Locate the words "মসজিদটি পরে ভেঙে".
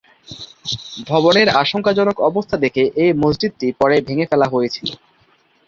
3.23-4.29